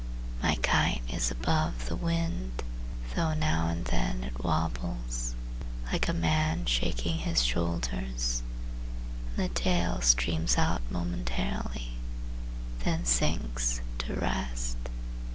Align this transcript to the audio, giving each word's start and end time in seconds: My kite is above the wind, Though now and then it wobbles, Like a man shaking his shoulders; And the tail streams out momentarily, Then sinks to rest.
My 0.41 0.55
kite 0.63 1.03
is 1.13 1.29
above 1.29 1.85
the 1.87 1.95
wind, 1.95 2.63
Though 3.13 3.35
now 3.35 3.67
and 3.67 3.85
then 3.85 4.23
it 4.23 4.43
wobbles, 4.43 5.35
Like 5.91 6.09
a 6.09 6.13
man 6.13 6.65
shaking 6.65 7.19
his 7.19 7.43
shoulders; 7.45 8.41
And 9.37 9.45
the 9.45 9.53
tail 9.53 10.01
streams 10.01 10.57
out 10.57 10.81
momentarily, 10.89 11.89
Then 12.79 13.05
sinks 13.05 13.81
to 13.99 14.15
rest. 14.15 14.77